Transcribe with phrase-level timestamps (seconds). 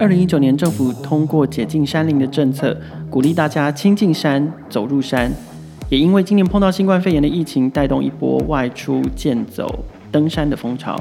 [0.00, 2.76] 二零一九年，政府通过解禁山林的政策，
[3.10, 5.28] 鼓励大家亲近山、走入山。
[5.90, 10.96] 也因为今年碰到新冠肺炎的疫情，带动一波外出健走、登山的风潮。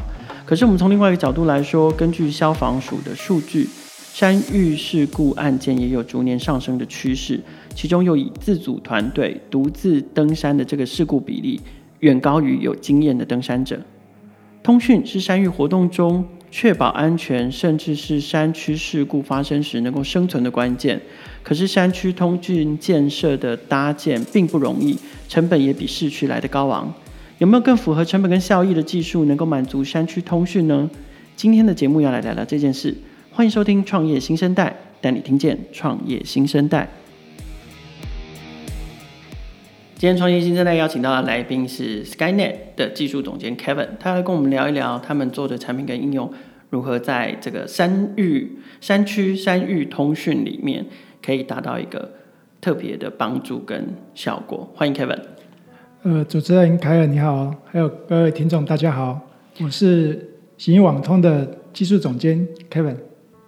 [0.48, 3.70] 可是，我们从另外一个角度来说，根据消防署的数据，
[4.12, 7.40] 山域事故案件也有逐年上升的趋势。
[7.76, 11.62] 其中，又以自组团队独自登山的这个事故比例，
[12.00, 13.80] 远高于有经验的登山者。
[14.64, 21.00] 通讯是山域活动中，确保安全，甚至是山区事故发生时能够生存的关键。
[21.44, 24.98] 可是，山区通讯建设的搭建并不容易，
[25.28, 26.94] 成本也比市区来得高昂。
[27.38, 30.90] 有没有更符合成本跟效益的技术，能够满足山区通讯呢？
[31.36, 32.96] 今天的节目要来聊聊这件事。
[33.32, 36.90] 欢迎收听《创业新生代》，带你听见创业新生代。
[40.00, 46.32] 今天创新新生代邀请到的来宾是 Skynet 的技术总监 Kevin，他来跟我们聊一聊他们做的产品跟应用
[46.70, 50.86] 如何在这个山域、山区、山域通讯里面
[51.26, 52.12] 可以达到一个
[52.62, 54.72] 特别的帮助跟效果。
[54.76, 55.20] 欢迎 Kevin。
[56.04, 59.20] 呃，主持人凯尔你好，还有各位听众大家好，
[59.60, 60.30] 我是
[60.60, 62.98] 行云网通的技术总监 Kevin。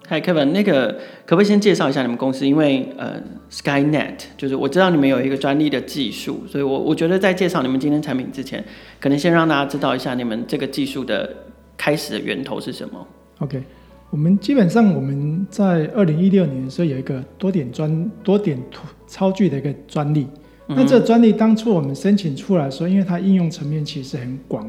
[0.09, 0.87] 嗨，Kevin，那个
[1.23, 2.43] 可不可以先介绍一下你们公司？
[2.43, 3.21] 因为呃
[3.51, 8.65] ，SkyNet 就是我知道你们有一个专利的技术，所以我我觉得在介绍你们今天产品之前，
[8.99, 11.31] 可能先让大家知道一下你们这个技术的
[11.77, 13.07] 开始的源头是什么。
[13.37, 13.61] OK，
[14.09, 18.59] 我们基本上我们在二零一六年的时候有一个多点专多点
[19.07, 20.25] 超距的一个专利。
[20.69, 24.67] 嗯、那这个专利当初我们申请出来的时候，因为它应用层面其实很广，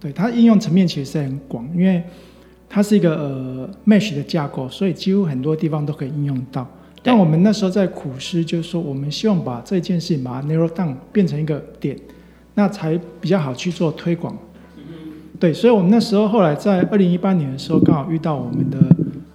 [0.00, 2.02] 对它应用层面其实很广，因为
[2.74, 6.66] 它是一个呃 mesh 的架构，所以几乎很多地方都可以应用到。
[7.02, 11.94] 但我们那时候在苦思，就是说我们希望把这件事情把它 narrow down 变成一个点，
[12.54, 14.34] 那才比较好去做推广。
[15.38, 18.78] 对，所以我们那时候后来在二零一八年的时候，刚好遇到我们的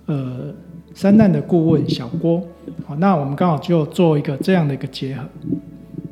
[0.08, 0.52] 呃
[0.96, 2.42] 三难的顾问小郭，
[2.88, 5.24] 好，那我们刚好就做一个这样的一个结合。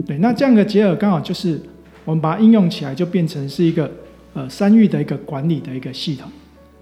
[0.06, 1.60] 对，那这样的结合刚好就是
[2.04, 3.90] 我们把它应用起来，就变成是一个
[4.36, 6.30] 呃山域的一个管理的一个系统。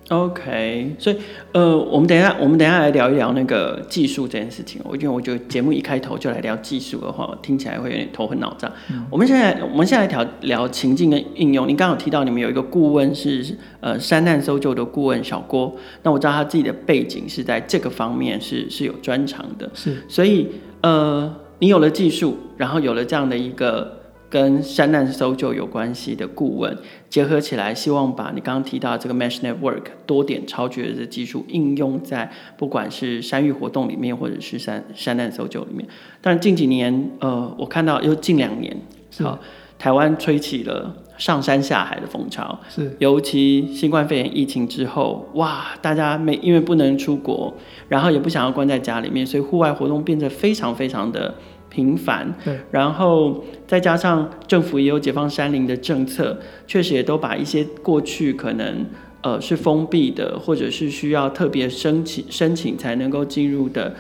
[0.09, 1.16] OK，所以
[1.53, 4.81] 呃，我们等一下，我们等一下来聊一聊那个技术这件事情。
[4.84, 8.69] 我因为我觉得节目一开头就来聊技术的话，听起来会有点头昏脑胀。
[8.91, 11.68] 嗯、我们现在我们现在来聊聊情境跟应用。
[11.68, 19.72] 您刚好提到你们有一个顾问是呃山难搜救的顾问小郭，那我知道他自己的背景是在这个方面是是有专长的。
[19.74, 20.50] 是，所以
[20.81, 24.03] 呃，你有了技术，然后有了这样的一个。
[24.34, 26.76] 跟山难搜救有关系的顾问
[27.08, 35.88] 结合起来，希望把你刚刚提到的这个 Mesh Network 多点超绝的技术应用在不管是山域活动里面，或者是山山难搜救里面。
[36.20, 38.76] 但近几年，呃，我看到又近两年，
[39.20, 39.38] 好，
[39.78, 47.54] 台湾吹起了上山下海的风潮，是，尤其新冠肺炎疫情之后，哇，大家没因为不能出国，
[47.88, 51.36] 然后也不想要关在家里面，所以户外活动变得非常非常的。
[51.73, 58.85] 频繁，对，然后再加上政府也有解放山林的政策，确实也都把一些过去可能
[59.22, 63.95] 呃是封闭的，或者是需要特别申请申请才能够进入的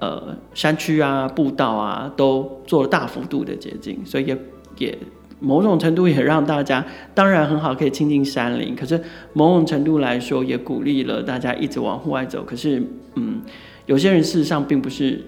[0.00, 4.38] 呃山区啊、步道啊，都做了大幅度的解禁，所以也
[4.76, 4.98] 也
[5.40, 9.00] 某种程度也让大家当然很好，可以亲近山林，可是
[9.32, 12.44] 某种程度来说也鼓励了大家一直往户外走。
[12.44, 12.82] 可是
[13.14, 13.40] 嗯，
[13.86, 15.24] 有些人事实上并不是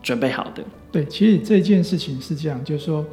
[0.00, 0.62] 准备好的。
[0.92, 3.04] 对，其实这件事情是这样，就是说，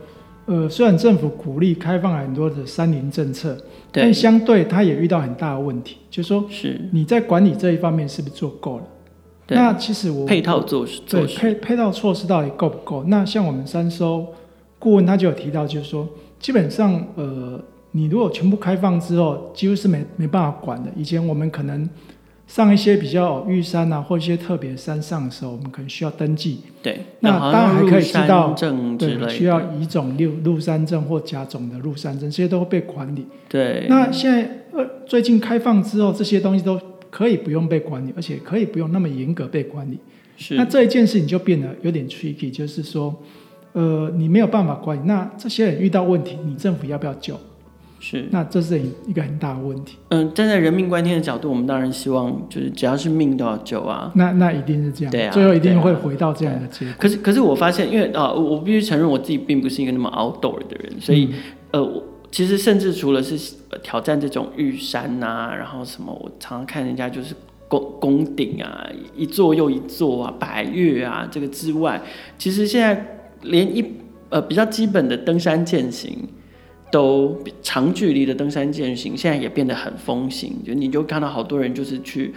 [0.46, 3.58] 呃，虽然政府鼓励开放很多的三林政策，
[3.92, 8.84] 但相对它也遇到很大的问题，就是说，是你在管理这一方面是不是做够了？
[9.50, 13.04] 那其实我配套措施，对配配套措施到底够不够？
[13.04, 14.26] 那像我们三收
[14.80, 16.08] 顾问他就有提到，就是说，
[16.40, 17.62] 基本上，呃，
[17.92, 20.90] 你如果全部开放之后，几乎是没没办法管的。
[20.96, 21.88] 以前我们可能。
[22.48, 26.62] 上一些比较玉山啊，或一些特别山上的时候，我们可能需要登记。
[26.82, 28.56] 对，那当然还可以知道，
[28.98, 33.28] 对，需要乙种六入山证或甲种的入山证，这些都会被管理。
[33.50, 36.80] 对，那现在呃最近开放之后，这些东西都
[37.10, 40.00] 可以不用被管理，而且可以不用那么严格被管理。
[40.38, 43.14] 是，那这一件事情就变得有点 tricky，就是说，
[43.74, 47.38] 呃，你没有办法管理，那这些人遇到问题，你政府要不要救？
[48.00, 49.98] 是，那这是一个很大的问题。
[50.10, 54.12] 嗯，站在人命关天的角度，我们当然希望就是只要是命都要救啊。
[54.16, 56.94] 那那一定是这样，对啊，最后一定会回到这样的结果。
[57.00, 61.34] 可是可是我发现，因为啊，我必须承认我自己并不是一个那么 outdoor 的人，所以、嗯、
[61.72, 67.34] 呃，我其实甚至除了是挑战这种玉山啊，然后什么，我常常看人家就是
[67.68, 72.00] 攻攻顶啊，一座又一座啊，百岳啊这个之外，
[72.38, 73.84] 其实现在连一
[74.30, 76.16] 呃比较基本的登山健行。
[76.92, 80.54] 都长距离的登山健行，现在也变得很风行。
[80.66, 82.34] 就你就看到好多人就是去，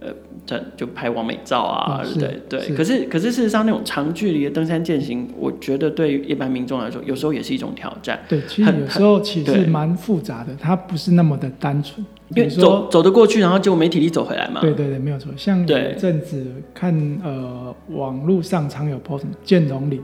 [0.00, 0.08] 呃，
[0.46, 2.60] 这就拍完美照啊，哦、对对。
[2.60, 8.20] 是可是可是事实上，那种长距离的登山健行，我觉得对于一般民众来说，有时候也是一种挑战。
[8.28, 12.04] 对，其实有时候其实蛮复杂的，它不是那么的单纯。
[12.36, 14.60] 因为走走得过去，然后结果没体力走回来嘛。
[14.60, 15.32] 对对对，没有错。
[15.34, 16.94] 像有一阵子看
[17.24, 19.98] 呃网络上常有 post 剑龙岭，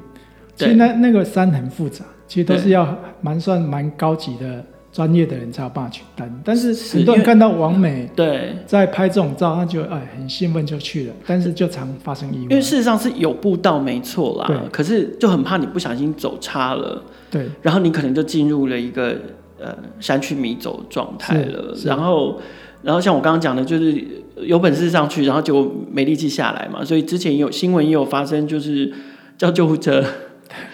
[0.56, 2.02] 其实那那个山很复杂，
[2.35, 6.29] 其实都是要蛮算蛮高级的专业的人才有办法去登。
[6.45, 12.43] 但是很多人看到王美对在拍这种照，他就哎很兴奋就去了，但是就常发生意外。
[12.43, 17.01] 因为事实上是有步道没错啦，可是就很怕你不小心走差了，
[17.31, 19.15] 对，然后你可能就进入了一个。
[19.57, 22.39] 呃，山区迷走状态了，然后，
[22.83, 24.05] 然后像我刚刚讲的，就是
[24.43, 26.85] 有本事上去，然后就没力气下来嘛。
[26.85, 28.93] 所以之前有新闻也有发生，就是
[29.39, 30.05] 叫救护车，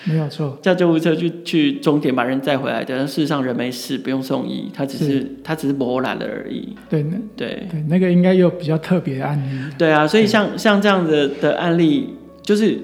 [0.04, 2.96] 没有错，叫救护车去去终点把人载回来的。
[2.96, 6.76] 但事实上人没事，不用送医，他只是，是他只是磨烂了而已。
[6.88, 7.02] 对，
[7.36, 9.72] 对，对，那个应该有比较特别的案例。
[9.78, 12.78] 对啊，所以像像这样的的案例，就是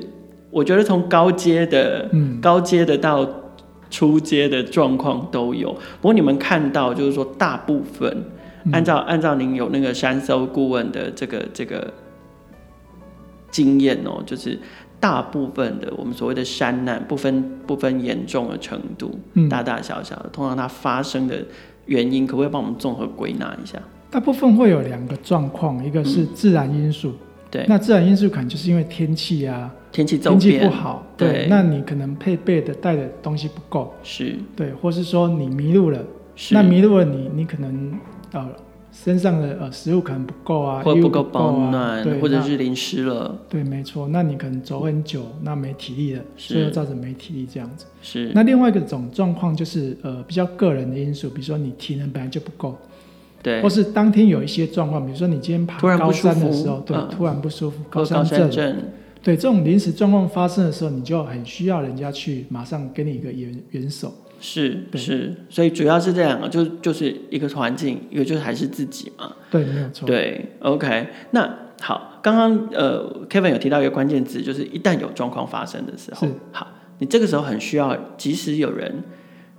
[0.50, 3.28] 我觉得从高阶的，嗯，高阶的到。
[3.88, 8.24] 出街的状况都有，不过你们看到就是说，大部分
[8.72, 11.94] 按照、嗯、按照您有那个山搜顾问的这个这个
[13.48, 14.58] 经验哦，就是
[14.98, 21.44] 大部分的我们所谓的山难，不分不分严重的程度，嗯、大大小小的，通常它发生的
[21.86, 23.78] 原因，可不可以帮我们综合归纳一下？
[24.10, 27.10] 大部分会有两个状况，一个是自然因素。
[27.10, 34.36] 嗯对，那自然因素可能就是因为天气啊，天气天气不好，对，对，那你可能配备的带的东西不够，是。
[34.56, 36.04] 对，或是说你迷路了，
[36.50, 37.96] 那迷路了你你可能
[38.32, 38.48] 呃
[39.04, 48.32] 身上的呃食物可能不够啊，或不够保暖，对，或者是淋湿了，对，没错，那你可能走很久，那没体力了，所以造成没体力这样子，是。
[48.34, 52.74] 那另外一个种状况就是呃比较个人的因素，比如说你体能本来就不够。
[53.42, 58.50] 对，或是当天有一些状况，比如说你今天爬高山的时候，对，突然不舒服，高山症，
[59.22, 64.12] 对，这种临时状况发生的时候，你就很需要人家去马上给你一个援援手。
[64.40, 69.32] 是不是，所以主要是这两个，就就是一个环境，一个就是还是自己嘛。
[69.50, 70.06] 对，没有错。
[70.06, 71.48] 对，OK，那
[71.80, 76.66] 好，刚刚呃，Kevin 有提到一个关键字，就是一旦有状况发生的时候，好，
[76.98, 79.04] 你这个时候很需要及时有人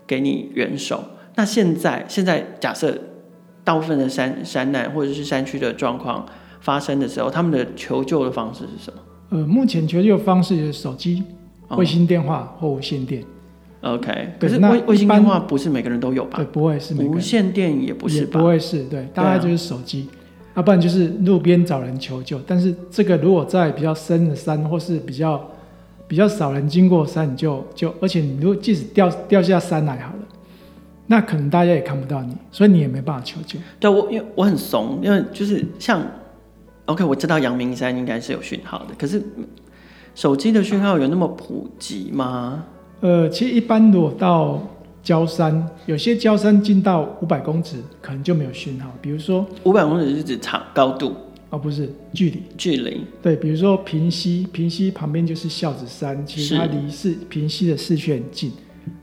[0.05, 1.03] 给你援手。
[1.35, 2.97] 那现在现在假设。
[3.67, 6.25] 大部分的山山难或者是山区的状况
[6.61, 8.99] 发生的时候，他们的求救的方式是什么？
[9.31, 11.21] 呃，目前求救方式是手机、
[11.71, 13.21] 卫星电话或无线电。
[13.81, 16.37] OK，可是卫卫星电话不是每个人都有吧？
[16.37, 17.13] 对，不会是每个人。
[17.13, 18.39] 无线电也不是吧？
[18.39, 20.11] 不会是，对，大概就是手机，要、啊
[20.55, 22.39] 啊、不然就是路边找人求救。
[22.47, 25.49] 但是这个如果在比较深的山或是比较
[26.07, 30.19] 比较少人经过山，你就就而且你如果即使掉掉下山来好了。
[31.09, 33.57] 那可能大家也看不到你，所以你也没办法求救。
[33.79, 36.05] 对，我因为我很怂，因为就是像
[36.85, 39.23] ，OK，我知道阳明山应该是有讯号的，可是
[40.15, 42.65] 手机的讯号有那么普及吗？
[42.99, 44.61] 呃，其实一般如果到
[45.03, 48.93] 焦山，有些焦山进到五百公尺，可能就没有讯号。
[49.01, 51.15] 比如说五百公尺是指长高度，
[51.49, 53.01] 哦，不是距离，距离。
[53.21, 58.51] 对，比如说平溪，平溪旁边就是孝子山，其实它离市平溪的市区很近。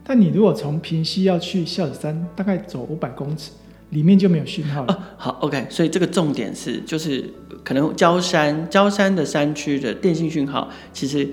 [0.03, 3.51] 但你如果从平溪要去孝子山，大概走五百公尺，
[3.91, 4.93] 里面就没有讯号了。
[4.93, 7.23] 啊、好，OK，所以这个重点是，就是
[7.63, 11.27] 可能焦山焦山的山区的电信讯号，其实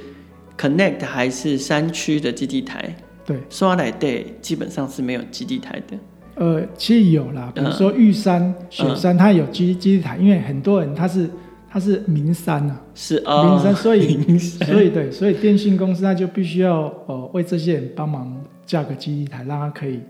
[0.62, 2.94] connect 还是山区的基地台。
[3.26, 5.96] 对，刷来对，基本上是没有基地台的。
[6.34, 11.28] 呃，其实有啦，比如说玉山、嗯、雪山，它有基基地台，因为很多人他是
[11.68, 18.40] 他是名山啊，是啊，名山，所以 所以对，所以电信公司他就必须要呃为这些人帮忙。
[18.64, 20.00] 架个基地台，让他可以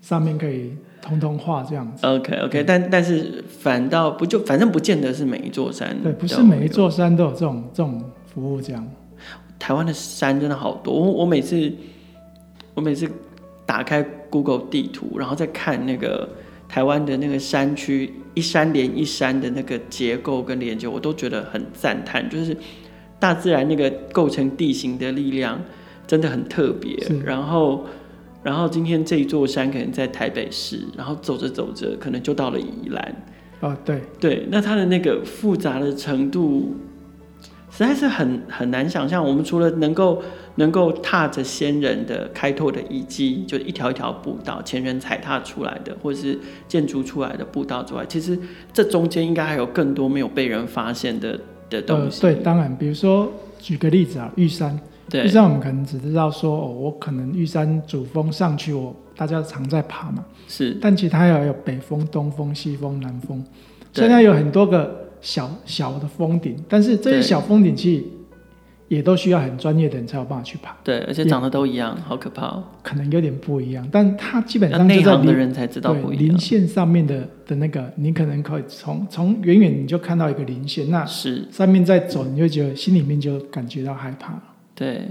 [0.00, 0.70] 上面可以
[1.02, 2.06] 通通话这样子。
[2.06, 8.86] OK OK，但但是反倒不就反正不见得是每一座山，对，不是每一座山都有这种这种服务这样。
[9.58, 11.72] 台湾的山真的好多，我我每次
[12.74, 13.08] 我每次
[13.64, 16.28] 打开 Google 地图，然后再看那个
[16.68, 22.56] 台湾的那个山区，一山连一山的那个结构跟连接，我都觉得很赞叹，就是
[23.18, 25.60] 大自然那个构成地形的力量。
[26.08, 27.84] 真的很特别，然后，
[28.44, 33.26] 然后今天这一座山可能在台北市，然后走着走着可能就到了宜兰。
[33.58, 36.76] 哦，对对，那它的那个复杂的程度，
[37.76, 39.22] 实在是很很难想象。
[39.22, 40.22] 我们除了能够
[40.54, 48.38] 能够踏着先人的开拓的遗迹，就一条一条步道，前人踩踏出来的，或者是建筑出来的步道之外，其实
[48.72, 52.26] 这中间应该还有更多没有被人发现的的东西。
[52.26, 54.78] 呃，对，当然，比如说举个例子啊，玉山。
[55.08, 60.24] 对，玉山我们可能只知道说，哦，我可能玉山主峰上去，我大家常在爬嘛。
[60.48, 63.44] 是，但其实它还有北峰、东峰、西峰、南峰，
[63.92, 68.04] 所以它有很多个小小的峰顶，但是这些小峰顶其实
[68.88, 70.76] 也都需要很专业的人才有办法去爬。
[70.84, 72.64] 对，而且长得都一样，好可怕哦。
[72.82, 76.28] 可能有点不一样，但它基本上就在的人才知道不一样。
[76.28, 84.40] 棱线上面的的那个，你可能可以从从远远你就看到一个零线，那是上面在走，你就觉得心里面就感觉到害怕。
[84.74, 85.02] 对。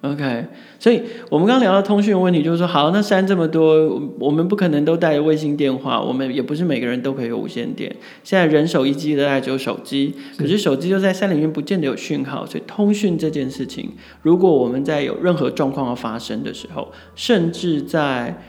[0.00, 0.46] OK，
[0.78, 7.92] 所以我们刚刚聊到通讯的问题，就是说，好，那山这么多，我们不可能都带卫星电话，我们也不是每个人都可以有无线电。
[8.22, 13.90] 现在人手一机的大概只有手机，可是手机就在山里面不见得有讯号，所以通讯这件事情，
[14.22, 18.40] 如果我们在有任何状况要发生的时候，甚至在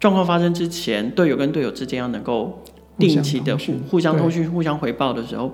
[0.00, 2.64] 状况发生之前，队友跟队友之间要能够
[2.98, 5.52] 定期的互互相通讯、互相回报的时候，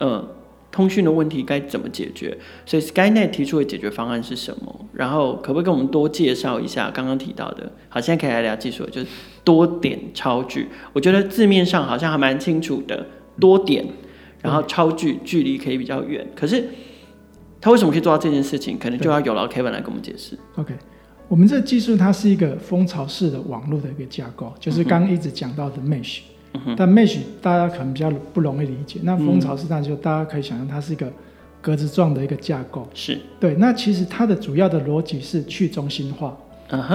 [0.00, 0.26] 嗯。
[0.72, 2.36] 通讯的问题该怎么解决？
[2.64, 4.86] 所以 SkyNet 提出的解决方案是什么？
[4.92, 7.72] 然后可不可以跟我们多介绍一下刚刚提到的？
[7.88, 9.06] 好，现在可以来聊技术了，就是
[9.42, 10.68] 多点超距。
[10.92, 13.04] 我觉得字面上好像还蛮清楚的，
[13.40, 13.84] 多点，
[14.40, 16.26] 然后超距距离可以比较远。
[16.36, 16.68] 可是
[17.60, 18.78] 他为什么可以做到这件事情？
[18.78, 20.38] 可能就要有劳 Kevin 来跟我们解释。
[20.54, 20.74] OK，
[21.26, 26.20] 我们这技术它是一个蜂巢式的网络的一个架构，就是刚刚一直讲到的 Mesh。
[26.76, 31.10] 但 Mesh 大家可能比较不容易理解，那蜂巢式那就大家可以想象它是一个
[31.60, 33.18] 格子状的一个架构，是。
[33.38, 33.54] 对。
[33.54, 36.36] 那其实它的主要的逻辑是去中心化，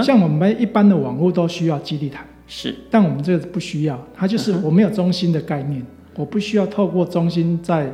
[0.04, 5.86] 像我们一般的网络都需要基地台，是，但我们这个不需要，它就是我没有中心的概念，
[6.16, 7.90] 我不需要透过中心在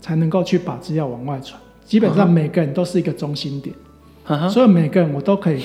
[0.00, 3.74] 才能够去把资料往外传，基本上每个人都是一个中心点，
[4.50, 5.62] 所以每个人我都可以。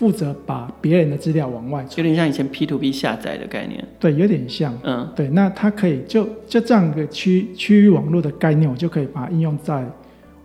[0.00, 3.86] 负责把别人的资料往外传，有点像以前 P to P 下载的概念。
[3.98, 4.74] 对，有点像。
[4.82, 9.84] 嗯，对，那它可以就就这样一个区区域网络的概念，我就可以把它应用在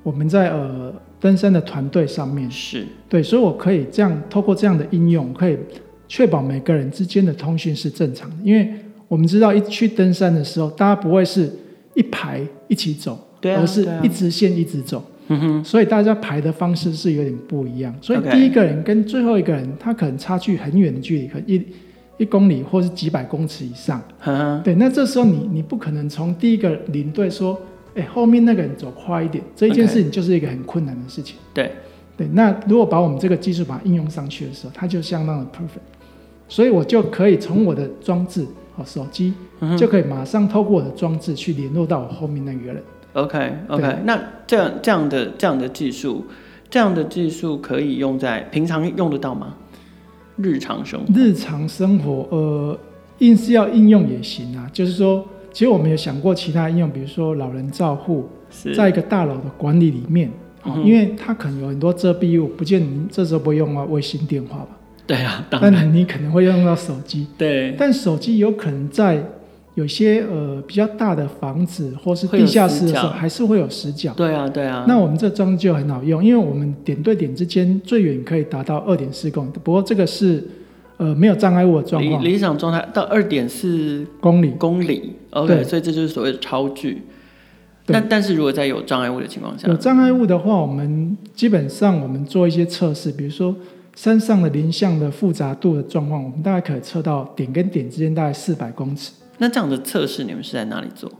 [0.03, 2.51] 我们在呃登山的团队上面。
[2.51, 5.57] 是，对，所以我可以这样透过这样的应用，可以
[6.09, 8.35] 确保每个人之间的通讯是正常的。
[8.43, 8.69] 因为
[9.07, 11.49] 我们知道，一去登山的时候，大家不会是
[11.93, 15.01] 一排一起走，对啊，而是一直线一直走。
[15.27, 17.93] 嗯哼，所以大家排的方式是有点不一样。
[18.01, 21.61] 所以第一个人跟最后一个人，他可能差距很远的距离，可能一
[22.17, 24.01] 一公里或是几百公尺以上。
[24.23, 27.59] 嗯，对，那这时候你你不可能从第一个领队说，
[27.95, 31.37] 哎，后面那个人走快一点，这一件事情就是一个很困难的事情。
[31.53, 31.71] 对，
[32.15, 35.81] 对，那如果把我们这个技术把它应用上去的时候，它就相当的 perfect。
[36.47, 39.33] 所以我就可以从我的装置哦，手机
[39.75, 42.83] 就可以马上透过我的装置去联络到我后面那个人。
[43.15, 46.25] OK OK，那这样这样的这样的技术，
[46.69, 49.55] 这样的技术可以用在平常用得到吗？
[50.35, 51.13] 日常生活？
[51.13, 52.77] 日常生活，呃，
[53.19, 54.69] 硬是要应用也行啊。
[54.73, 58.27] 就是说，其实我们有想过其他应用，比如说老人照护，
[58.75, 60.29] 在一个大楼的管理里面，
[60.65, 64.67] 嗯、因为它可能有很多遮蔽物，不见得你这时候不会用到卫星电话吧？
[65.07, 67.27] 对啊，但你可能会用到手机。
[67.37, 69.23] 对，但手机有可能在。
[69.75, 74.13] 有些呃比较大的房子或是地下室的时候，还是会有死角。
[74.13, 74.85] 对啊，对啊。
[74.87, 79.49] 那我们这装置就很好用，因为我们点对点之间最远可以达到二点四公里。
[79.63, 80.43] 不过这个是
[80.97, 82.23] 呃没有障碍物的状况。
[82.23, 84.51] 理想状态到二点四公里。
[84.51, 85.13] 公里。
[85.31, 87.01] OK，所以这就是所谓的超距。
[87.85, 93.53] 但但是如果在有障碍物的情况下，有障碍物的话，我们基本上我们做一些测试，比如说
[93.93, 99.11] 山上的林相的复杂度的状况，我们大概可以测到点跟点之间大概四百公尺。
[99.37, 101.11] 那这样的测试你们是在哪里做？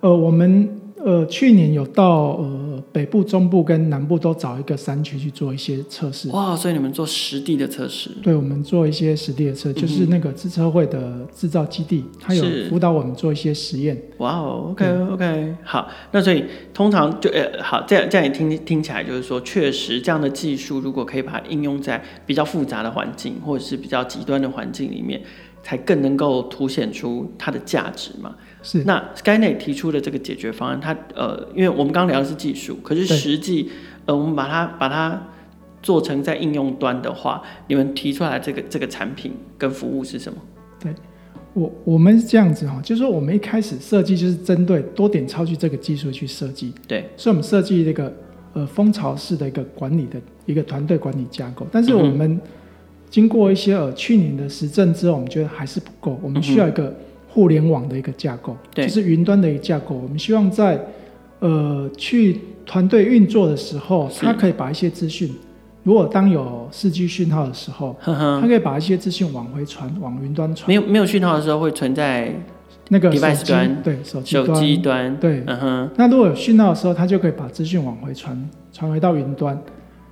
[0.00, 6.30] 呃，我们呃去年有到呃北部、中部跟南部都找一个山区去做一些测试。
[6.30, 8.10] 哇，所以你们做实地的测试？
[8.22, 13.96] 对，我们做一些实地的测试，就是那个自车会的制造基地，它有辅导我们做一些实验。
[14.18, 15.88] 哇哦，OK OK，好。
[16.12, 25.20] 那所以通常就呃好，这样这样也听听起来就是说，确实这样的技术如果可以把它应用在比较复杂的环境或者是比较极端的环境里面。
[25.62, 28.34] 才更能够凸显出它的价值嘛？
[28.62, 28.82] 是。
[28.84, 33.70] 那 SkyNet 提出的这个解决方案，它呃，因为我们刚刚聊的是技术，可是实际
[34.06, 35.22] 呃，我们把它把它
[35.82, 40.38] 做成在应用端的话，你们提出来这个这个产品跟服务是什么？
[40.78, 40.94] 对，
[41.54, 48.12] 我我们是这样子哈，就是说我们一开始设计就是针对多点超距这个技术去设计，对，所以我们设计这个
[48.54, 52.40] 呃蜂巢式的一个管理的一个团队管理架构，但是我们、嗯。
[53.10, 56.94] 经过一些呃去年的实证之后，我们觉得还是不够，我们需要一个
[57.28, 59.96] 互联网的一个架构，嗯、就是云端的一个架构。
[59.96, 60.80] 我们希望在
[61.40, 65.28] 呃去团队运作的时候，它可以把一些资讯，
[65.82, 70.68] 如果当有四 G 讯号的时候， 它可以把一些资讯往回传，往云端传。
[70.68, 72.32] 没有没有讯号的时候，会存在
[72.90, 75.90] 那个手机端，对手机端，手机端，对，嗯哼。
[75.96, 79.60] 那如果有讯号的时候，它就可以把资讯往回传，传回到云端。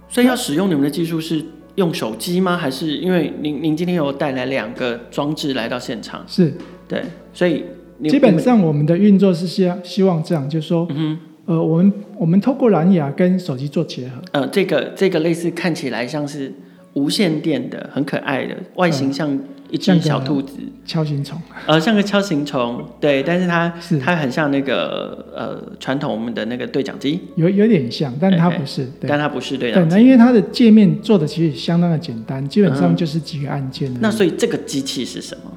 [0.08, 1.44] 所以要使用你们的技术是。
[1.78, 2.56] 用手机吗？
[2.56, 6.24] 还是因为您您今天有带来两个装置来到现场？
[6.26, 6.52] 是，
[6.88, 7.64] 对，所以
[8.08, 11.16] 基本上我们的运作是希希望这样，就是说，嗯、
[11.46, 14.20] 呃，我们我们透过蓝牙跟手机做结合。
[14.32, 16.52] 呃，这个这个类似看起来像是
[16.98, 19.38] 无线电的，很可爱的外形像
[19.70, 23.98] 一只小兔子，锹形虫，呃，像个锹形虫，对，但是它是。
[23.98, 29.08] 它很像那个呃传统我们的那个对讲机，有有点像，但它不是，对。
[29.08, 29.94] 但它不是对讲机。
[29.94, 33.94] 对，那因为它的界面做的其实相当的简单，基本上就是几个按键。
[34.00, 35.52] 那所以这个机器是什么？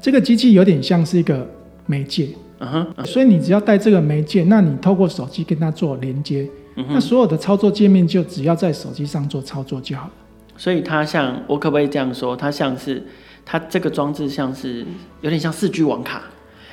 [0.00, 1.48] 这个机器有点像是一个
[1.86, 2.28] 媒介，
[2.58, 10.12] 嗯哼，所以你只要带这个媒介，那你透过手机跟它做连接，嗯、那所有的操作界面就只要在手机上做操作就好了。
[10.56, 12.36] 所以它像，我可不可以这样说？
[12.36, 13.02] 它像是，
[13.44, 14.84] 它这个装置像是
[15.20, 16.22] 有点像四 G 网卡，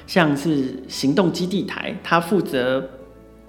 [0.06, 2.88] 像是行动基地台，它负责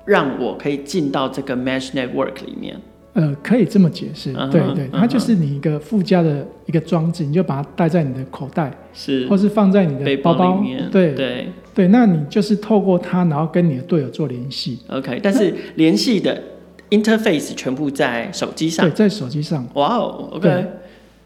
[0.05, 2.81] 让我可以进到这个 Mesh Network 里面。
[3.13, 7.29] 呃，可以这么解释，uh -huh, 对对，它就是你一个附加的一个装置，uh -huh.
[7.29, 14.79] 你就把它带在你的口袋，是，或是放在你的包包，里面对对对，那你就是透过它，然后跟你的队友做联系。
[14.89, 16.41] OK，但是联系的
[16.91, 19.67] interface 全部在手机上，对，在手机上。
[19.75, 20.67] 哇哦，OK，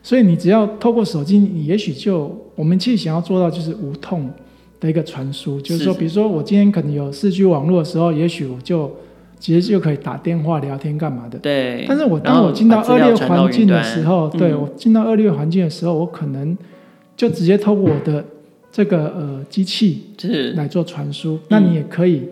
[0.03, 4.31] 所以你只要透过手机，你也许就我们其实想要做到就是无痛
[4.79, 8.91] 的一个传输，就是说，比如说我今天可能有四 G 网络的时候，也许我就。
[9.41, 11.39] 其实就可以打电话聊天干嘛的。
[11.39, 11.85] 对。
[11.87, 16.57] 但是我当我进到恶劣环境的时候，对、嗯、我进到恶劣环境的时候，我可能
[17.15, 18.25] 就直接透过我的
[18.73, 20.05] 这个呃机器
[20.55, 21.39] 来做传输。
[21.49, 22.23] 那你也可以。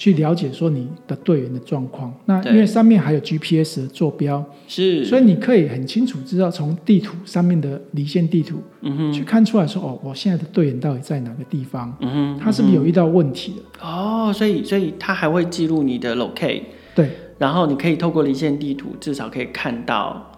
[0.00, 13.86] 去了解说你的队员的状况，那因为上面还有 GPS 的坐标，是，所以你可以很清楚知道从地图上面的离线地图，嗯哼，去看出来说哦，我现在的队员到底在哪个地方，嗯哼，他是不是有遇到问题的？
[13.86, 16.62] 哦，所以所以他还会记录你的 locate，
[16.94, 20.32] 对，然后你可以透过离线地图至少可以看到，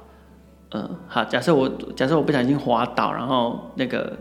[0.70, 4.18] 呃，好，假设我假设我不小心滑倒，然后那个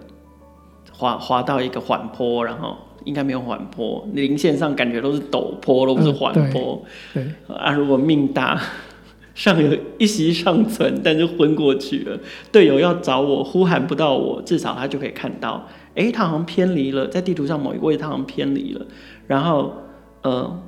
[0.94, 2.78] 滑滑到一个缓坡，然后。
[3.05, 6.83] 应该没有缓坡，零线上感觉都是陡坡，都不是缓坡。
[7.14, 8.61] 对，对啊，如果命大，
[9.33, 12.20] 尚有一息尚存，但是昏过去了，
[12.51, 18.85] 队友要找我，呼喊不到我，至少他就可以看到，哎、欸，他好像偏离了，在地图上某一个位置，他好像偏离了，
[19.27, 19.74] 然后，
[20.22, 20.61] 呃，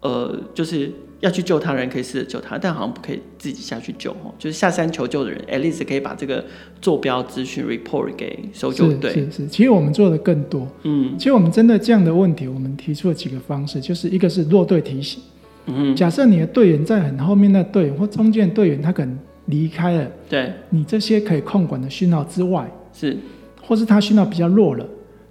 [0.00, 0.92] 呃，就是。
[1.22, 4.34] 要去救他的人可以试着救他，但好像不可以自己下去救哦。
[4.38, 6.44] 就是下山求救的人，at least 可以把这个
[6.80, 9.12] 坐标资讯 report 给搜救队。
[9.12, 10.66] 是是是，其实我们做的更多。
[10.82, 15.22] 嗯，其实我们针对这样的问题，我们提出了几个方式，就是一个是落队提醒。
[15.66, 23.16] 嗯，假设你的队员在很后面那队员或中间的队员他可能离开了，对，你这些可以控管的讯号之外，是，
[23.64, 24.84] 或是他讯号比较弱了，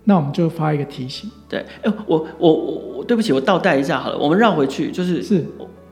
[0.06, 1.30] 那我们就发一个提醒。
[1.50, 5.44] 对，哎、欸，我我我，对不起，我倒带一下好了，我们绕回去，就是是。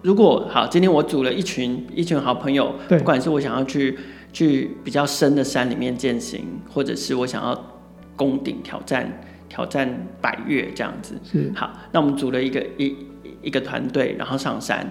[0.02, 3.98] 如果好，今天我组了一群一群好朋友，不管是我想要去
[4.32, 7.82] 去比较深的山里面践行，或者是我想要
[8.16, 12.96] 攻顶挑战挑战百越这样子，是好，那我们组了一个一
[13.42, 14.90] 一个团队，然后上山，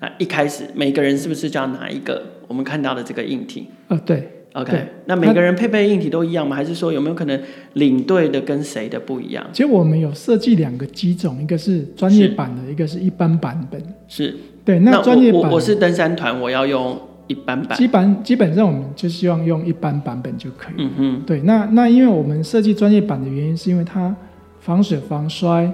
[0.00, 3.68] 那一开始每个人是不是就要拿一个我们看到的这个硬体？
[3.88, 4.37] 呃，对。
[4.60, 6.56] OK，那每个人配备的硬体都一样吗？
[6.56, 7.40] 还是说有没有可能
[7.74, 9.46] 领队的跟谁的不一样？
[9.52, 13.80] 其实我们有设计两个机种，一个是专业版的，一个是一般版本。
[14.08, 14.80] 是，对。
[14.80, 17.78] 那专业版我，我是登山团，我要用一般版。
[17.78, 20.74] 基本基本上我们就希望用一般版本就可以。
[20.78, 21.22] 嗯嗯。
[21.24, 24.14] 对，那那因为我们设计专业版的原因，是因为它
[24.58, 25.70] 防水防摔，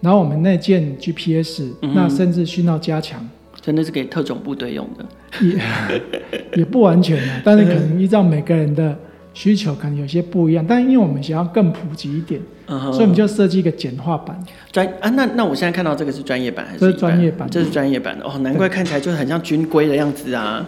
[0.00, 3.28] 然后我们内建 GPS，嗯，那甚至讯号加强。
[3.68, 5.04] 真的是给特种部队用的，
[5.44, 5.60] 也
[6.56, 8.96] 也不完全啊，但是可能依照每个人的
[9.34, 10.64] 需求，可能有些不一样。
[10.66, 14.42] 但因为我们想要更普及一点，嗯、所以我们就设计一个简化版。
[14.72, 16.78] 专啊，那那我现在看到这个是专业版还是？
[16.78, 20.66] 这是专业版，这是专业版的哦，难怪看起来就是很像军规的样子啊。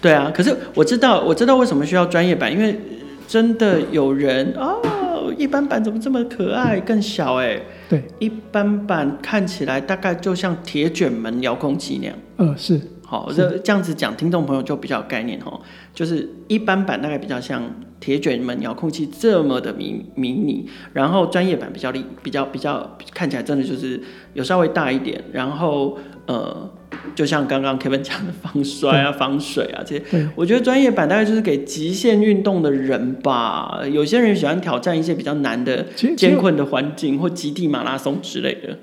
[0.00, 2.76] 对啊，可是我知道，我知道为什么需要专业版，因为
[3.28, 7.62] 真的有人哦，一般版怎么这么可爱，更小哎、欸。
[7.88, 12.16] 对，一般版看起来大概就像铁卷门遥控器那样。
[12.40, 15.60] 呃，是，好，这这样子讲，听众朋友就比较有概念哦。
[15.94, 17.62] 就是一般版大概比较像
[18.00, 24.00] 铁卷门遥控器这么的迷迷你，然后专业版比较厉比较比较看起来真的就是
[24.32, 26.70] 有稍微大一点，然后呃。
[27.14, 33.80] 就像刚刚 Kevin 讲的防摔啊、防水啊这些，我觉得专业版大概就是给极限运动的人吧。
[33.90, 38.76] 有些人喜欢挑战一些比较难的、艰困的环境，或极地马拉松之类的。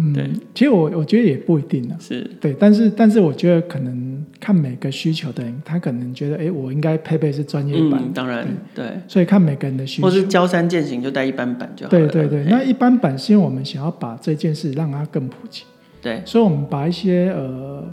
[0.00, 0.30] 嗯，对。
[0.54, 1.96] 其实我我觉得也不一定啊。
[2.00, 8.00] 是对，但是但是我觉得可能看每个需求的人，他可能觉得，哎，我应该配备是专业版。
[8.02, 8.96] 嗯，当然对，对。
[9.06, 10.08] 所以看每个人的需求。
[10.08, 12.08] 或是交三践行就带一般版就好了。
[12.08, 15.64] 对对对，那一般版是因为我们想要把这件事让它更普及。
[16.02, 17.84] 对，所以，我们把一些呃，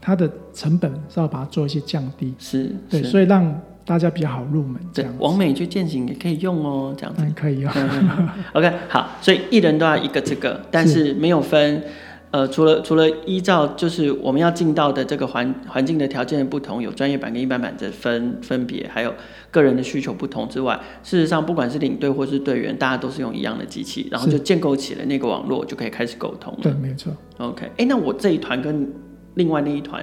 [0.00, 3.60] 它的成本是要把它做一些降低，是，对，所以让
[3.92, 4.80] 大大家比较好入门。
[4.90, 7.22] 这样，网美去践行也可以用哦，这样子。
[7.22, 7.70] 嗯，可以用。
[7.74, 11.82] 嗯、 OK，好，所以一人都要一个这个，但是没有分。
[12.30, 19.12] 呃，除了除了依照就是我们要进到的这个环环境的条件的不同，有专业版跟一般版的分分别，还有
[19.50, 26.60] 个人的需求不同之外，事实上不管是领队或是队员，大家都是用一样的机器，然后就建构起了那个网络，就可以开始沟通了。
[26.62, 27.12] 对，没错。
[27.36, 28.90] OK，哎、欸，那我这一团跟
[29.34, 30.02] 另外那一团，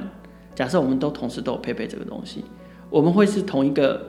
[0.54, 2.46] 假设我们都同时都有配备这个东西，
[2.90, 4.02] 我们会是同一个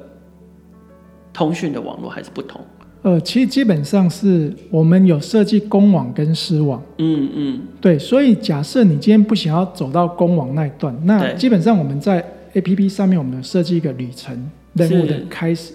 [1.33, 2.61] 通讯的网络还是不同？
[3.03, 15.73] 呃，其实基本上是我们有设计公网跟私网，嗯嗯，对，所以假设你今天不想要走到公网那一段，那基本上我们在 APP 上面，我们有设计一个旅程任务的开始，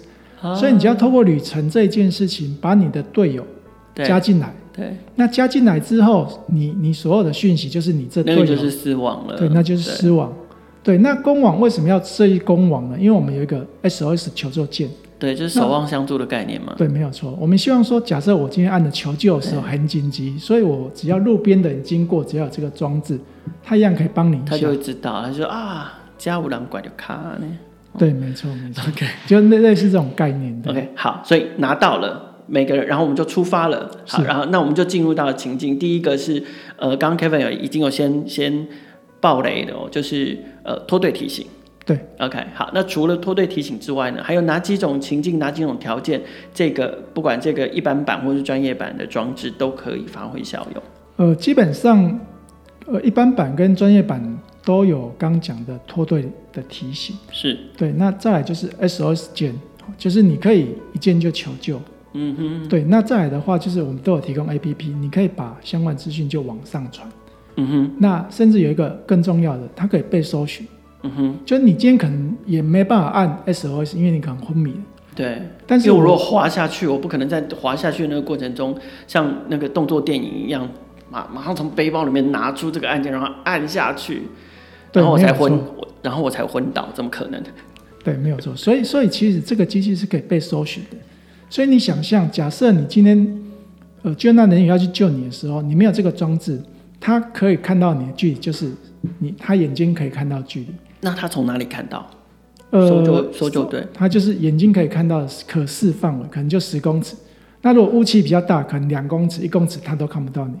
[0.56, 3.44] 所以你只要透过旅程这一件事情，把你的队友
[3.96, 10.32] 加进来，对，对，那加进来之后，你你所有的讯息就是你这队友，那就是私网了，对，那就是私网，
[10.86, 12.96] 对，那公网为什么要设立公网呢？
[12.96, 14.88] 因为我们有一个 SOS 求救键。
[15.18, 16.74] 对，就是守望相助的概念嘛。
[16.78, 17.36] 对，没有错。
[17.40, 23.18] 我们希望说，假设我今天按的求救的时候很紧急，所以我只要路边的人经过，只要有这个装置，
[23.64, 24.40] 他一样可以帮你。
[24.46, 27.46] 他就会知道，他就说啊，加五两拐就卡呢。
[27.98, 28.84] 对，没错，没错。
[28.88, 30.62] OK，就类类似这种概念。
[30.68, 33.90] OK，好，所以拿到了每个人，然后我们就出发了。
[34.06, 35.76] 好，然后那我们就进入到了情境。
[35.76, 36.40] 第一个是
[36.76, 38.68] 呃，刚刚 Kevin 有已经有先先
[39.20, 41.46] 爆雷的哦，就是呃脱队提醒。
[41.84, 46.20] 对，OK，好，那除了脱队提醒之外呢，还有哪几种情境、哪几种条件，
[46.52, 50.82] 这个不管这个一般版或是专业版的装置都可以发挥效用。
[51.14, 52.18] 呃，基本上，
[52.86, 57.16] 呃，一般版跟专业版都有刚讲的脱队的提醒。
[57.30, 59.54] 是，对，那再来就是 SOS 键，
[59.96, 61.80] 就是你可以一键就求救。
[62.14, 67.08] 嗯哼，对，那再来的话就是我们都有提供 APP，你可以把相关资讯就往上传。
[67.56, 70.66] 嗯哼，那甚至有一个更重要的，它可以被搜寻。
[71.02, 74.78] 嗯哼，就是你今天可能也没办法按 SOS，因为你可能昏迷了。
[75.14, 80.68] 对，但是我如果滑下去，我不可能在滑下去的那个过程中，像那个动作电影一样，
[81.10, 84.22] 马马上从背包里面拿出这个按键，然后按下去，
[84.92, 85.58] 然后我才昏，
[86.02, 87.42] 然后我才昏倒，怎么可能？
[88.04, 88.54] 对，没有错。
[88.54, 90.96] 所以，所以其实这个机器是可以被搜寻的。
[91.48, 93.42] 所以你想象，假设你今天
[94.02, 96.60] 呃救难人员要去救你的时候，你没有这个装置，
[97.06, 98.68] 他可以看到你的距离，就是
[99.20, 100.74] 你他眼睛可以看到距离。
[101.02, 102.04] 那他从哪里看到？
[102.70, 107.14] 呃，搜救搜救队，他就是眼睛可以看到可视范围，可能就十公尺。
[107.62, 110.54] 那如果雾气比较大，可能两公尺、一公尺，他都看不到你。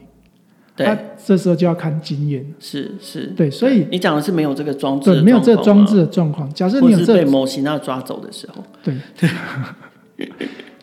[0.76, 2.46] 对，他这时候就要看经验。
[2.60, 6.48] 是是，对，所以你讲的是没有这个装置，对，没有这个装置的状况。
[6.54, 9.28] 假设你有这个、被某型那抓走的时候，对对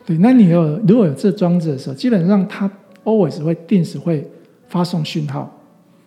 [0.05, 2.69] 对，那你有如果有这装置的时候，基本上它
[3.05, 4.29] always 会定时会
[4.73, 5.49] 发送讯号。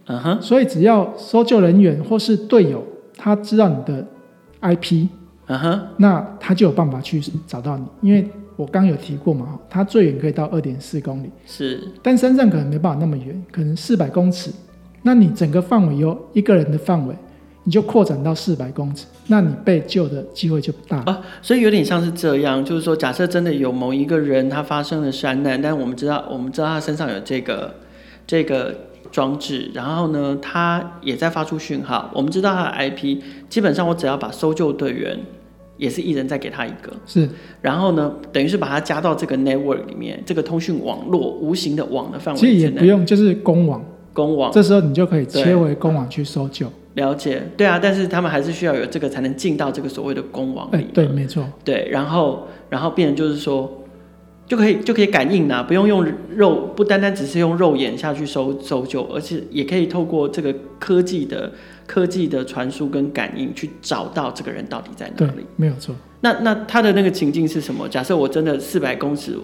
[0.08, 2.84] 嗯哼，所以只要搜救人员或是队友。
[3.18, 4.06] 他知道你的
[4.60, 5.08] IP，
[5.46, 14.50] 嗯哼，那他就有办法去找到你，因为我刚有提过嘛，他最远可以到二点四公里，是，但山上可能没办法那么远，可能四百公尺，
[15.02, 17.16] 那你整个范围有一个人的范围，
[17.64, 20.98] 你就扩展到四百公尺，那你被救的机会就不大。
[21.10, 27.74] 啊，所以有点像是这样，就是说，假设真的有某一个人他发生了山难，但我们知道，我们知道他身上有这个
[28.26, 28.74] 这个。
[29.12, 32.10] 装置，然后呢，它也在发出讯号。
[32.12, 35.18] 我们知道它的 IP，基本上我只要把搜救队员，
[35.78, 37.26] 也是一人再给他一个，是。
[37.62, 42.40] 然后呢，等于是把它加到这个 network 里面，这个通讯网络无形的网的范围。
[42.40, 44.52] 其实也不用，就是公网，公网。
[44.52, 46.66] 这时候你就可以切回公网去搜救。
[46.94, 50.88] 了解，对啊，但是他们还是需要有这个才能进到这个所谓的公网里。
[50.92, 51.46] 对，没错。
[51.64, 53.82] 对，然后，然后变成就是说。
[54.46, 61.52] 就可以就可以感应啦，不用用肉，不单单只是用肉眼下去搜搜救，而且也可以透过这个科技的
[61.86, 65.32] 科技的传输跟感应去找到这个人到底在哪里。
[65.32, 65.94] 对，没有错。
[66.20, 67.88] 那那他的那个情境是什么？
[67.88, 69.36] 假设我真的四百公尺，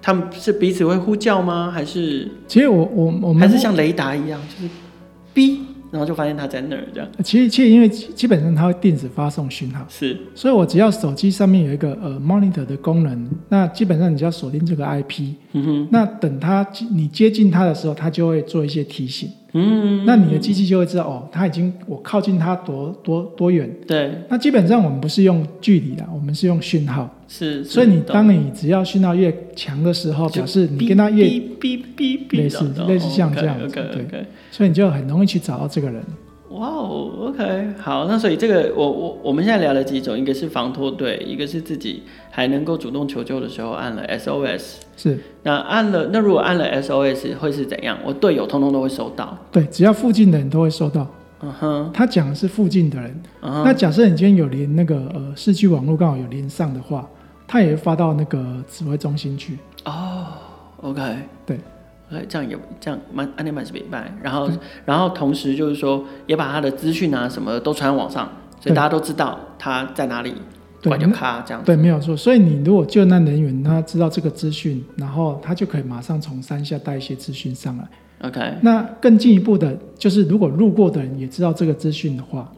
[0.00, 1.70] 他们是彼此会呼叫吗？
[1.70, 2.28] 还是？
[2.46, 4.70] 其实我我我们还是像雷达一样，就是
[5.34, 5.58] 哔。
[5.90, 7.08] 然后就发现它在那儿，这样。
[7.24, 10.16] 其实，其实因为基本上它会定时发送讯号，是。
[10.34, 15.34] 所以我只要手机上面有一个呃 monitor 的功能，那基本上你只要锁定这个 IP。
[15.52, 15.88] 嗯哼。
[15.90, 19.30] 那等它你接近它的时候，它就会做一些提醒。
[19.52, 20.04] 嗯。
[20.04, 23.70] 那你的机器就会知道哦，它已经我靠近它多多多远。
[23.86, 24.12] 对。
[24.28, 27.08] 那基本上我们不是用距离的，我们是用讯号。
[27.26, 27.64] 是。
[27.64, 33.74] 所以你当你只要讯号越强的时候，表示你跟他越哔哔哔哔，类似类似像这样子。
[33.74, 34.26] 对。
[34.50, 36.02] 所以你就很容易去找到这个人。
[36.50, 44.76] 哇哦，OK，好，那所以这个我我我们现在聊了几种，一个是防脱队，一个是自己还能够主动求救的时候按了 SOS。
[44.96, 45.18] 是。
[45.42, 47.98] 那按了，那如果按了 SOS 会是怎样？
[48.02, 49.36] 我队友通通都会收到。
[49.52, 51.06] 对，只要附近的人都会收到。
[51.40, 53.22] 嗯哼，他讲的是附近的人。
[53.42, 57.06] 嗯哼，那假设你今天有连那个呃市区网络刚好有连上的话，
[57.46, 59.58] 他也会发到那个指挥中心去。
[59.84, 60.26] 哦
[60.80, 61.00] ，OK，
[61.46, 61.60] 对
[62.28, 64.12] 这样也这样蛮安利蛮是明白。
[64.22, 64.50] 然后
[64.84, 70.34] 然后同时就是说，也把他的资讯啊什么都传网上，所以大家都知道他在哪里。
[70.80, 71.60] 对，就卡这样。
[71.64, 72.16] 对，没有错。
[72.16, 77.88] 所以你如果救难人员他知道这个资讯，然后他就可以马上从山下带一些资讯上来。
[78.22, 78.54] OK。
[78.62, 82.48] 那更进一步的，就是如果路过的人也知道这个资讯的话，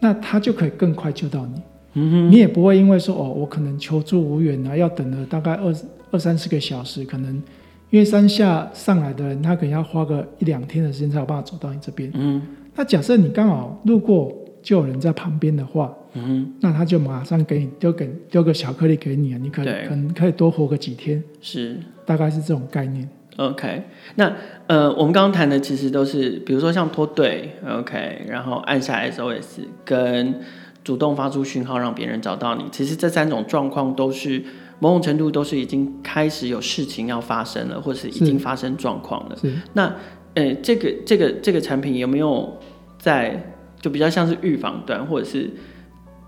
[0.00, 1.60] 那他就可以更快救到你。
[1.92, 2.32] 嗯哼。
[2.32, 5.70] 你也不会因为说哦，我可能求助无援啊，要等了大概二
[6.10, 7.42] 二三十个小时，可能
[7.90, 12.10] 因为山下上来的人，他可能要花个一两天的时间才有办法走到你这边。
[12.14, 12.42] 嗯。
[12.74, 15.92] 那假设你刚好路过，就有人在旁边的话。
[16.14, 23.06] 嗯哼，那他就马上给你丢给丢个小颗粒给你啊，你可可能可以多活个几天，是，大概是这种概念。
[23.36, 23.82] OK，
[24.14, 24.32] 那
[24.66, 30.40] 呃，我们刚刚谈的其实都是，比如说像脱队，OK，然后按下 SOS，跟
[30.82, 34.42] 主动发出讯号让别人找到你，其实这三种状况都是
[34.78, 39.36] 某种程度都是已经开始有事情要发生了，或是已经发生状况了。
[39.40, 39.94] 是，那
[40.34, 42.56] 呃，这个这个这个产品有没有
[42.98, 45.50] 在就比较像是预防端，或者是？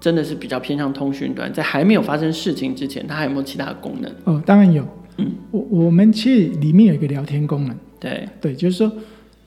[0.00, 4.10] 真的是比较偏向通讯端，在还没有发生事情之前，它还有没有其他的功能？
[4.24, 4.82] 哦，当然有。
[5.18, 7.76] 嗯，我我们其实里面有一个聊天功能。
[7.98, 8.90] 对对，就是说，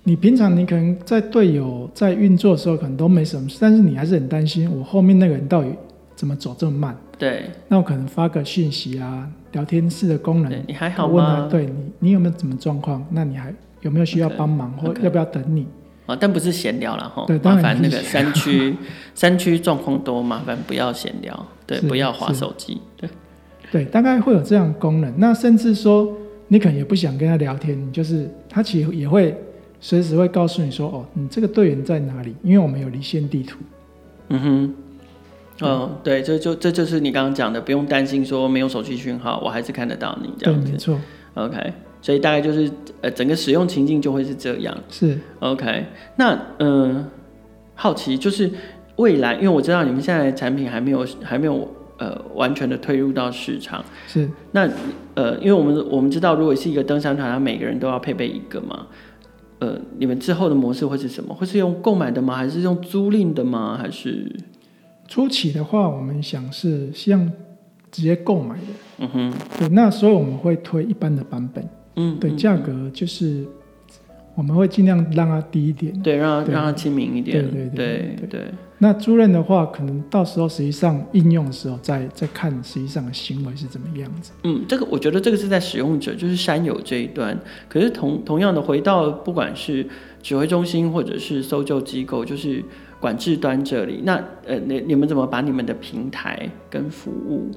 [0.04, 5.70] 你平常你可能在队友在运作的时候，可能都没什么事，但是你还是很担心，我后面那个人到底
[6.16, 6.98] 怎么走这么慢？
[7.18, 7.50] 对。
[7.68, 11.14] 那我可能发个讯息啊，聊天室的功能，你还好吗？
[11.14, 13.06] 问他，对你，你有没有什么状况？
[13.12, 15.68] 那你还有没有需要帮忙，okay, 或要不要等你？
[16.06, 18.76] 哦，但不是闲聊了哈，对，麻烦那个山区
[19.16, 23.10] 山区状况多，麻烦不要闲聊，对，不要划手机，对，
[23.72, 25.14] 对，大概会有这样的功能。
[25.18, 26.12] 那甚至说，
[26.50, 29.34] 你可能也不想跟他聊天，你就是他其实也会
[29.80, 32.36] 随时会告诉你说，哦，你这个队员在哪里？
[32.44, 33.60] 因为我们有离线地图。
[34.28, 34.74] 嗯哼，
[35.62, 40.72] 哦，对，这就这就是你刚刚讲的，不用担心说没有手机讯号，我还是看得到你这样子。
[40.72, 41.00] 没错。
[41.36, 41.74] OK。
[42.02, 44.78] 所以大概就是呃，整个使用情境就会是这样。
[44.90, 45.86] 是，OK。
[46.18, 47.06] 那嗯、呃，
[47.76, 48.52] 好奇就是
[48.98, 51.66] 未来，因为我知道你们现在的产品还没有还没有
[52.00, 53.82] 呃完全的推入到市场。
[54.06, 54.30] 是。
[54.52, 54.70] 那
[55.14, 58.88] 呃，因为我们我们知道，如果是一个登山团，他每个人都要配备一个嘛。
[59.60, 61.34] 呃，你们之后的模式会是什么？
[61.34, 62.36] 会是用购买的吗？
[62.36, 63.78] 还是用租赁的吗？
[63.82, 64.30] 还是
[65.14, 67.32] 初期的话，我们想是希望
[67.92, 68.64] 直接购买的。
[68.98, 69.34] 嗯哼。
[69.60, 71.64] 对，那所以我们会推一般的版本。
[71.98, 73.46] 嗯，对，价格就是
[74.34, 78.42] 我们会尽量让它低一点，对，让它让它亲民一点，对对对对对，对。
[78.80, 84.32] 那租赁的话，可能到时候实际上应用的时候再再看实际上的行为是怎么样子。
[84.46, 87.40] 嗯，这个我觉得这个是在使用者，就是山友这一端。
[87.70, 89.88] 可是同同样的，回到不管是
[90.24, 92.64] 指挥中心或者是搜救机构，就是
[93.04, 97.52] 管制端这里，那呃，你你们怎么把你们的平台跟服务，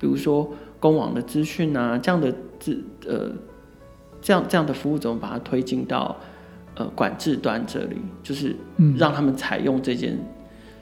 [0.00, 3.30] 比如说公网的资讯啊，这样的资呃。
[4.20, 6.16] 这样这样的服务怎么把它推进到
[6.74, 7.96] 呃管制端这里？
[8.20, 8.54] 就是
[8.96, 10.26] 让他们采用这件、嗯。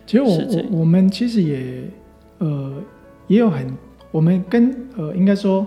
[0.07, 1.85] 其实我我我们其实也
[2.39, 2.83] 呃
[3.27, 3.77] 也有很，
[4.11, 5.67] 我们跟呃应该说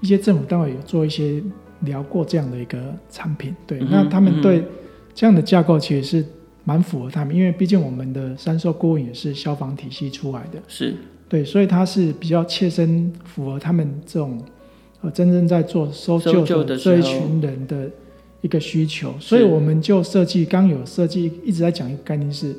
[0.00, 1.42] 一些政府单位有做一些
[1.80, 2.78] 聊过这样的一个
[3.10, 3.54] 产品。
[3.66, 4.64] 对，嗯、那他们对
[5.12, 6.26] 这样的架构其实是
[6.64, 10.94] 蛮符合他们，因为毕竟我们的三兽顾问也是消防体系出来的，是。
[11.28, 14.40] 对，所以他是比较切身符合他们这种。
[15.12, 17.90] 真正在做搜救的这一群人的
[18.40, 22.56] 一个需求，所以我们就设计，刚有设计一直在讲一个概念是，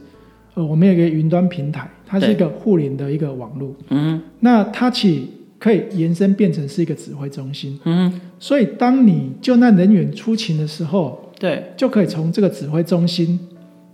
[0.53, 13.39] 呃，我们有一个云端平台，它是一个互联的一个网络，嗯，那它其可以延伸变成是一个指挥中心，嗯，所以当你救难人员出勤的时候，对，就可以从这个指挥中心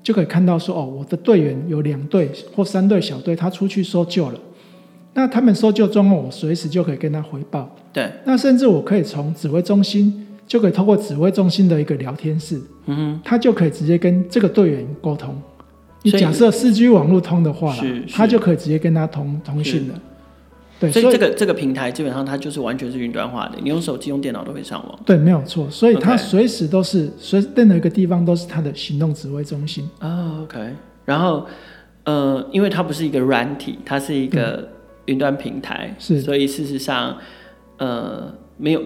[0.03, 4.39] 就可以看到说，哦，我的队员有两队或三队小队，他出去搜救了。
[5.13, 7.69] 那他们搜救状况，我随时就可以跟他回报。
[7.91, 8.09] 对。
[8.23, 15.35] 那甚至我可以从指挥中心，就可以透过指挥中心的一个聊天室，嗯哼，他就可以直接跟这个队员沟通。
[16.03, 17.75] 你假设四 G 网络通的话，
[18.11, 20.01] 他就可以直接跟他通通讯了。
[20.81, 20.91] 对。
[20.91, 24.99] 所以这个这个平台基本上它就是完全是云端化的，你用手机、用电脑都可以上网。
[25.05, 25.69] 对，没有错。
[25.69, 29.89] 所以它随时都是随任何一个地方都是它的行动指挥中心。
[29.99, 30.59] 啊，OK。
[31.05, 31.45] 然后，
[32.03, 34.55] 呃，因为它不是一个软体，它是一个。
[34.57, 34.67] 嗯
[35.07, 37.17] 云端平台是，所以事实上，
[37.77, 38.81] 呃，没有，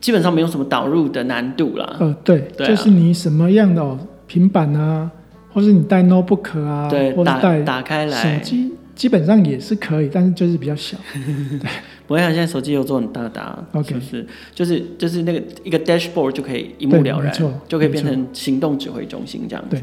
[0.00, 1.96] 基本上没有什么导入的难度啦。
[1.98, 3.98] 呃，对，对啊、就是你什么样的、哦、
[4.28, 5.10] 平板啊，
[5.52, 10.98] 或是你带 notebook 啊，对，或者带打开来手机，基本上也是可以，但是就是比较小。
[11.14, 11.70] 对，
[12.08, 17.32] 不会像现在手机有做很大的，OK，就是就是就是那个一个 dashboard 就可以一目了然，
[17.68, 19.80] 就可以变成行动指挥中心这样子。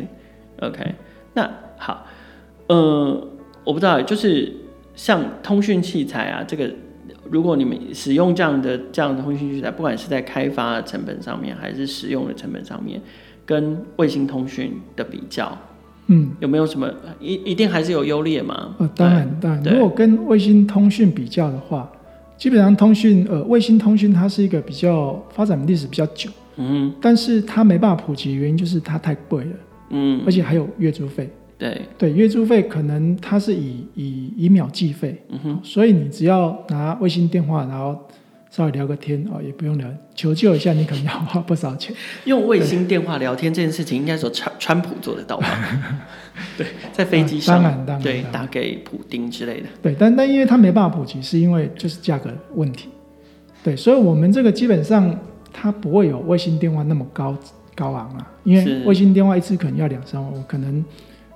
[0.60, 0.96] ，OK。
[1.34, 2.06] 那好，
[2.68, 3.28] 呃，
[3.64, 4.52] 我不知道，就是
[4.96, 6.70] 像通讯器材啊，这个
[7.30, 13.02] 如果你们使用这样的这样的通讯器材，不管是在开发的成本上面，还是使用的成本上面，
[13.46, 15.58] 跟卫星通讯的比较，
[16.08, 18.76] 嗯，有没有什么一一定还是有优劣吗？
[18.78, 21.92] 呃，当然，当然，如果跟卫星通讯比较的话，
[22.38, 29.52] 基本上通讯呃卫星通讯它是一个比较发展历史比较久，嗯，但是它没办法普及的原因就是它太贵了。
[29.90, 31.82] 嗯，而且还有月租费，对。
[31.98, 37.98] 对，月租费可能它是以以以秒计费，嗯哼，所以你只要拿卫星电话，然后
[38.56, 41.94] 稍微聊个天哦，也不用聊，求救一下，你可能要花不少钱。
[42.24, 45.48] 用卫星电话聊天这件事情，应该说川川普做得到吧？
[46.58, 49.68] 对，在飞机上，当然当然，对，打给普丁之类的。
[49.82, 52.88] 对，但但因为它没办法普及，是因为就是价格问题。
[53.62, 55.14] 对，所以我们这个基本上
[55.52, 57.38] 它不会有卫星电话那么高。
[57.76, 60.82] 高昂啊，因为卫星电话一次可能要两三万，我可能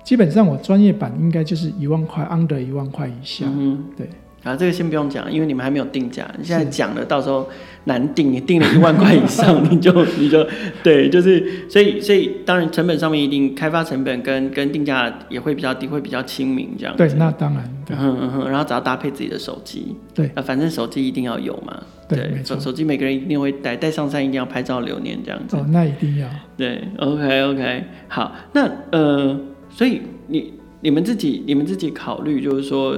[0.05, 3.45] 基本上我专业版应该就是一万块，under 一万块以下。
[3.45, 4.07] 嗯，对。
[4.43, 6.25] 啊，这个先不用讲，因为你们还没有定价。
[6.37, 7.49] 你现在讲了，到时候
[7.83, 10.47] 难定，你定了一万块以上， 你就你就
[10.81, 16.95] 对，就是所以所以当然成本上面一定开发成本跟跟定价也会比较低，会比较亲民这样。
[16.95, 17.63] 对，那当然。
[17.91, 19.95] 嗯嗯嗯，然后只要搭配自己的手机。
[20.13, 21.81] 对啊，反正手机一定要有嘛。
[22.07, 25.57] 对，手手机每个人一定会带，带上山一定要拍照留念这样子。
[25.57, 26.29] 哦，那一定要。
[26.55, 29.37] 对，OK OK，好，那呃，
[29.69, 32.95] 所以你你们自己你们自己考虑就是说。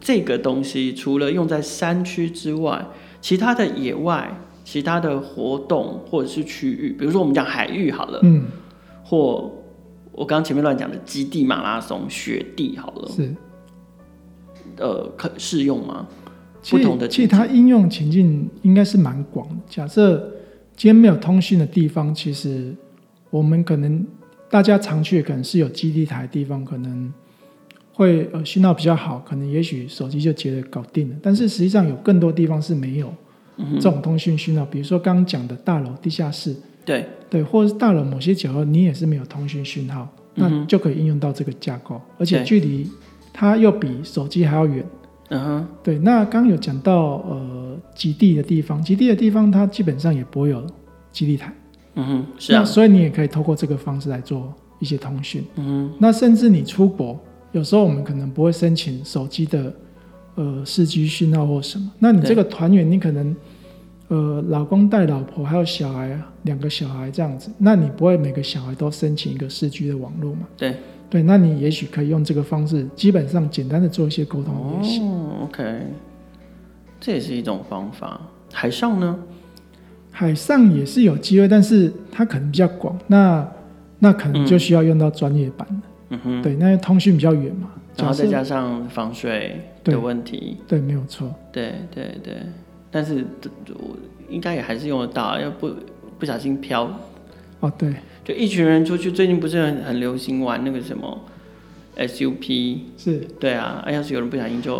[0.00, 2.86] 这个东西除了用在山区之外，
[3.20, 4.32] 其他的野外、
[4.64, 8.44] 其他的活动或者是区域，比如说我们讲海域好了，嗯，
[9.04, 9.50] 或
[10.12, 13.34] 我刚刚前面乱讲的基地马拉松、雪地好了，是，
[14.76, 16.06] 呃，可适用吗？
[16.70, 19.56] 不同的其实它应用情境应该是蛮广的。
[19.68, 20.18] 假设
[20.76, 22.74] 今天没有通讯的地方，其实
[23.30, 24.06] 我们可能
[24.50, 27.12] 大家常去的可能是有基地台的地方，可能。
[27.98, 31.16] 会呃信号比较好，可能也许手机就接着搞定了。
[31.20, 33.12] 但是实际上有更多地方是没有
[33.74, 42.88] 这种通讯讯号，比如说刚刚讲的大楼、地下室，对对，或者是大楼某些角落你也是没有通讯讯号，那就可以应用到这个架构，而且距离
[43.32, 44.86] 它又比手机还要远。
[45.30, 45.98] 嗯哼，对。
[45.98, 50.64] 那刚刚有讲到呃极地的地方，极地的地方它基本上也不会有
[51.10, 51.52] 基地台。
[51.96, 52.60] 嗯哼，是啊。
[52.60, 55.44] 那所以你也可以透过这个方式来做一些通讯。
[55.56, 57.18] 嗯哼，那甚至你出国。
[57.52, 59.72] 有时候我们可能不会申请手机的
[60.34, 63.34] 呃四 G 讯号或什么，那你这个团员你可能
[64.08, 70.46] 呃老公带老婆还有小孩两个小孩这样子，那你不会每个小孩都申请一个四 G 的网络嘛？
[70.56, 70.74] 对
[71.10, 75.08] 对，那你也许可以用这个方式，基本上简单的做一些沟通也行。
[75.08, 75.82] 哦，OK，
[77.00, 78.20] 这也是一种方法。
[78.52, 79.18] 海上呢？
[80.10, 83.48] 海上也是有机会，但是它可能比较广，那
[84.00, 85.66] 那可能就需要用到专业版
[86.10, 92.34] 嗯哼，对，那通讯比较远嘛，然后再加上防水的问题，对，对，没有错，对对对，
[92.90, 93.24] 但是
[93.74, 93.96] 我
[94.28, 95.70] 应该也还是用得到，要不
[96.18, 96.90] 不小心飘，
[97.60, 97.92] 哦对，
[98.24, 101.20] 就一群人出去，最近不是很很流行玩那个什么
[101.96, 104.74] SUP，是，对啊，要是有人不小心就，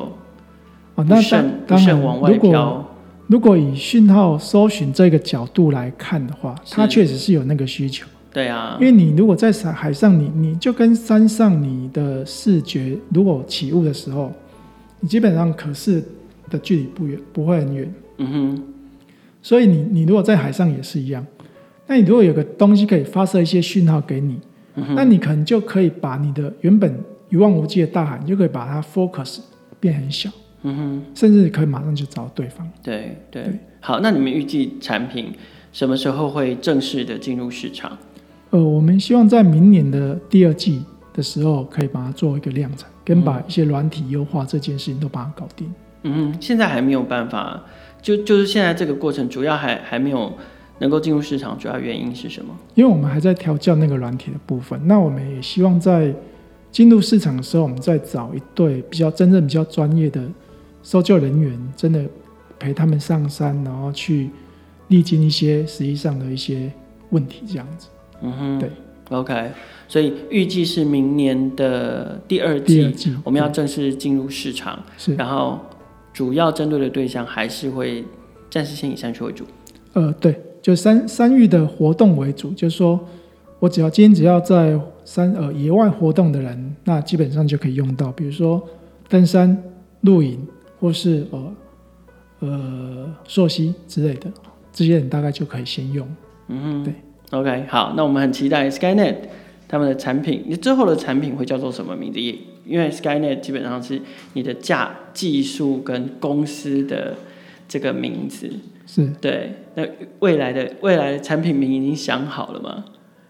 [0.94, 2.84] 哦那慎不慎往外飘，
[3.26, 8.06] 如果以讯号搜寻这个角度来看的话，它确实是有那个需求。
[8.32, 14.32] 对啊，因为你如果在海海上，你你就跟山上你的视觉，如果起雾的时候，
[15.00, 16.02] 你基本上可视
[16.50, 17.94] 的距离不远，不会很远。
[18.18, 18.62] 嗯哼。
[19.40, 21.24] 所以你你如果在海上也是一样，
[21.86, 24.38] 那你如果有个东西可以发射一些讯号给你，
[24.74, 26.98] 嗯，那你可能就可以把你的原本
[27.30, 29.38] 一望无际的大海，你就可以把它 focus
[29.80, 30.28] 变很小。
[30.62, 31.02] 嗯哼。
[31.14, 32.68] 甚至可以马上就找到对方。
[32.82, 33.44] 对对。
[33.44, 35.32] 对好，那你们预计产品
[35.72, 37.96] 什么时候会正式的进入市场？
[38.50, 40.82] 呃，我们希望在明年的第二季
[41.12, 45.70] 的时候，可以把它做一个量产，跟把一些软体优化这件事情都把它搞定。
[46.04, 47.62] 嗯，现在还没有办法，
[48.00, 50.32] 就就是现在这个过程主要还还没有
[50.78, 52.56] 能够进入市场，主要原因是什么？
[52.74, 54.80] 因为我们还在调教那个软体的部分。
[54.86, 56.14] 那我们也希望在
[56.70, 60.22] 进入市场的时候，我们再找一对比较真正比较专业的
[60.82, 62.02] 搜救人员，真的
[62.58, 64.30] 陪他们上山，然后去
[64.86, 66.72] 历经一些实际上的一些
[67.10, 67.88] 问题，这样子。
[68.20, 68.70] 嗯哼，对
[69.10, 69.50] ，OK，
[69.86, 75.58] 所以预计是明年的第二季，第二季我们要正式进入市场，是，然后
[76.12, 78.04] 主要针对的对象还是会
[78.50, 79.44] 暂时先以山区为主。
[79.92, 82.98] 呃，对，就山山域的活动为主，就是说
[83.60, 88.62] 我只要今天只要在山呃野外活动的人，那基本上就可以用到，比如说
[89.08, 89.56] 登山、
[90.02, 90.46] 露营
[90.80, 91.54] 或是呃
[92.40, 94.30] 呃溯溪之类的，
[94.72, 96.06] 这些人大概就可以先用。
[96.48, 96.94] 嗯哼，对。
[97.30, 99.16] OK，好，那我们很期待 SkyNet
[99.68, 102.18] 他们的产品，你之后的产品会叫做什么名字？
[102.20, 104.00] 也因为 Skynet 基本上是
[104.34, 107.14] 你的价技术跟公司的
[107.66, 108.50] 这个名字，
[108.86, 109.52] 是对。
[109.74, 109.86] 那
[110.20, 112.84] 未来的未来的产品名已经想好了吗？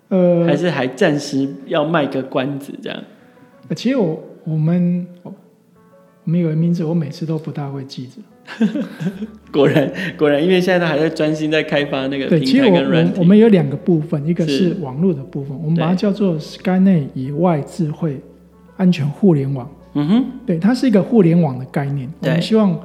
[0.09, 3.05] 呃，还是还暂时要卖个关子这样？
[3.77, 5.33] 其实我我们我
[6.25, 8.15] 们有个名字，我每次都不大会记着。
[9.53, 13.13] 果然果然，因为现在他还在专心在开发那个平台跟软体。
[13.17, 18.21] 我，我们有两个部分，一个是网络的部分，我们把它叫做 Skynet 野外智慧
[18.77, 19.69] 安全互联网。
[19.95, 22.09] 嗯哼，对，它是一个互联网的概念。
[22.21, 22.79] 我们希望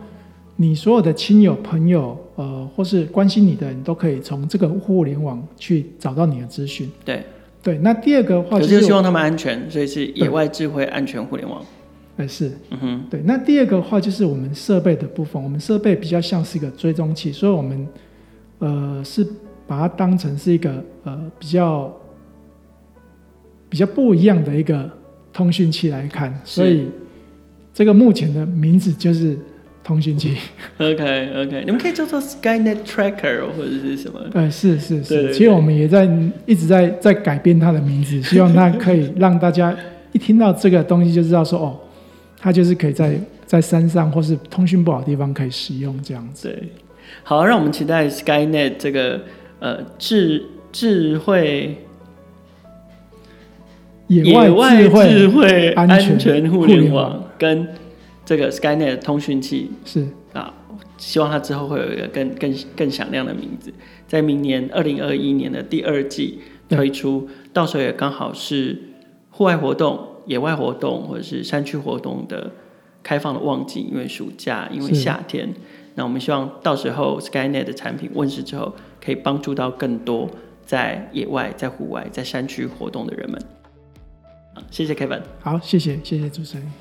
[0.56, 6.90] 你所有的亲友、朋友，呃，或是关心你的人都可以从这个互联网去找到你的资讯。
[7.04, 7.22] 对
[7.62, 11.62] 对，那第二个话就是希望他们安全，所以是野外智慧安全互联网。
[12.16, 13.22] 哎，是，嗯哼，对。
[13.26, 17.88] 那第二个话就是我们设备的部分，我们设备比较像是一个追踪器，所以我们
[18.60, 19.26] 呃是
[19.66, 21.92] 把它当成是一个呃比较
[23.68, 24.88] 比较不一样的一个
[25.34, 26.86] 通讯器来看，所以
[27.74, 29.36] 这个目前的名字就是
[29.84, 30.38] 通讯器。
[30.78, 34.20] OK OK，你们可以叫做 Skynet Tracker 或者是什么？
[34.34, 36.08] 哎，是是是，其实我们也在
[36.46, 39.76] 一直在在改变它的名字，希望它可以让大家
[40.12, 41.80] 一听到这个东西就知道说哦。
[42.44, 46.50] 它就是可以在在山上或是通讯不好的地方可以使用这样子。
[46.50, 46.70] 对，
[47.24, 49.22] 好，让我们期待 Skynet 这个
[49.60, 51.78] 呃智智慧
[54.08, 54.50] 野外
[54.90, 57.66] 智慧安全互联网跟
[58.26, 60.54] 这个 Skynet 通讯器是啊，
[60.98, 63.74] 希望它之后会有一个更更更响亮的名字，
[64.06, 68.78] 在明年二零二一年的第二季推出，到时候也刚好是
[69.30, 70.10] 户外活动。
[70.26, 72.52] 野外活动或者是山区活动的
[73.02, 75.54] 开放的旺季，因为暑假，因为夏天，
[75.96, 80.30] 那我们希望到时候 Skynet 的产品问世之后，可以帮助到更多
[80.66, 83.42] 在野外、在户外、在山区活动的人们。
[84.70, 85.22] 谢谢 Kevin。
[85.42, 86.72] 好，谢谢，谢谢主持人。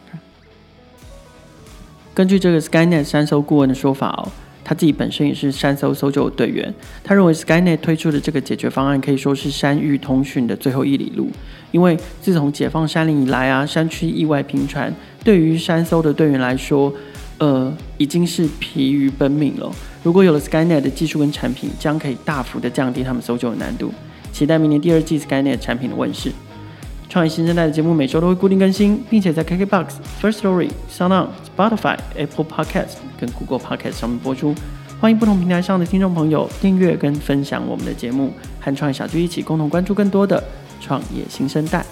[2.15, 4.29] 根据这个 Skynet 山搜顾问的说法哦。
[4.65, 11.31] 他自己本身也是山搜搜救队员，他认为 Skynet 推出的这个解决方案可以说是山域通讯的最后一里路。
[11.71, 14.95] 因为自从解放山林以来啊，山区意外频传，
[15.25, 16.93] 对于山搜的队员来说，
[17.39, 19.73] 呃，已经是疲于奔命了。
[20.03, 23.93] 如果有了 Skynet 的技术跟产品，将可以大幅的降低他们搜救的难度。
[24.33, 26.31] 期待明年第二季 Skynet 产品的问世。
[27.13, 29.87] 创业新生代的节目每周都会固定更新，并且在 KKBOX、
[30.19, 34.55] First Story、SoundOn、Spotify、Apple Podcast 跟 Google Podcast 上面播出。
[34.99, 40.43] 欢迎不同平台上的听众朋友订阅跟分享我们的节目，和创业小聚一起共同关注更多的
[40.81, 41.85] 创业新生代。